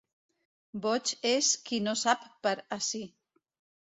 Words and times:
Boig 0.85 1.11
és 1.31 1.49
qui 1.67 1.79
no 1.89 1.93
sap 2.05 2.23
per 2.47 2.55
a 2.77 2.79
si. 2.87 3.03